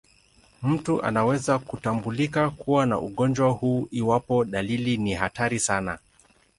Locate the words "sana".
5.59-5.99